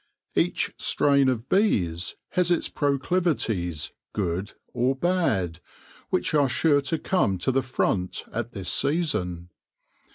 Each 0.33 0.73
strain 0.79 1.29
of 1.29 1.47
bees 1.47 2.15
has 2.29 2.49
its 2.49 2.69
proclivities, 2.69 3.93
good 4.13 4.53
or 4.73 4.95
bad, 4.95 5.59
which 6.09 6.33
are 6.33 6.49
sure 6.49 6.81
to 6.81 6.97
come 6.97 7.37
to 7.37 7.51
the 7.51 7.61
front 7.61 8.23
at 8.33 8.51
this 8.51 8.69
season. 8.69 9.49